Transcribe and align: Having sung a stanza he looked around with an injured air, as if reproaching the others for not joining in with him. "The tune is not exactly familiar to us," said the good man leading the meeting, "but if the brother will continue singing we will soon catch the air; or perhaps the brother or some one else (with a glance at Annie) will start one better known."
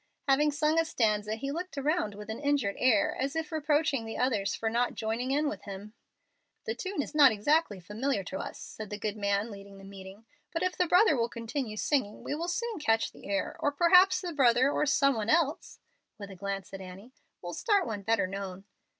Having 0.27 0.51
sung 0.53 0.79
a 0.79 0.85
stanza 0.85 1.35
he 1.35 1.51
looked 1.51 1.77
around 1.77 2.15
with 2.15 2.27
an 2.31 2.39
injured 2.39 2.75
air, 2.79 3.15
as 3.19 3.35
if 3.35 3.51
reproaching 3.51 4.03
the 4.03 4.17
others 4.17 4.55
for 4.55 4.67
not 4.67 4.95
joining 4.95 5.29
in 5.29 5.47
with 5.47 5.65
him. 5.65 5.93
"The 6.65 6.73
tune 6.73 7.03
is 7.03 7.13
not 7.13 7.31
exactly 7.31 7.79
familiar 7.79 8.23
to 8.23 8.39
us," 8.39 8.57
said 8.57 8.89
the 8.89 8.97
good 8.97 9.15
man 9.15 9.51
leading 9.51 9.77
the 9.77 9.83
meeting, 9.83 10.25
"but 10.51 10.63
if 10.63 10.75
the 10.75 10.87
brother 10.87 11.15
will 11.15 11.29
continue 11.29 11.77
singing 11.77 12.23
we 12.23 12.33
will 12.33 12.47
soon 12.47 12.79
catch 12.79 13.11
the 13.11 13.29
air; 13.29 13.55
or 13.59 13.71
perhaps 13.71 14.21
the 14.21 14.33
brother 14.33 14.71
or 14.71 14.87
some 14.87 15.13
one 15.13 15.29
else 15.29 15.77
(with 16.17 16.31
a 16.31 16.35
glance 16.35 16.73
at 16.73 16.81
Annie) 16.81 17.13
will 17.43 17.53
start 17.53 17.85
one 17.85 18.01
better 18.01 18.25
known." 18.25 18.63